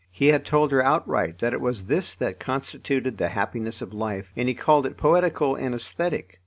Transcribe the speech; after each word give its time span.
He 0.09 0.29
had 0.29 0.43
told 0.45 0.71
her 0.71 0.81
outright 0.83 1.37
that 1.37 1.53
it 1.53 1.61
was 1.61 1.83
this 1.83 2.15
that 2.15 2.39
constituted 2.39 3.19
the 3.19 3.27
happiness 3.29 3.83
of 3.83 3.93
life, 3.93 4.31
and 4.35 4.47
he 4.47 4.55
called 4.55 4.87
it 4.87 4.97
poetical 4.97 5.53
and 5.55 5.75
aesthetic. 5.75 6.39